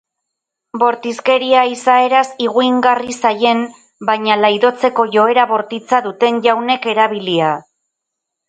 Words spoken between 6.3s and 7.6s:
jaunek erabilia.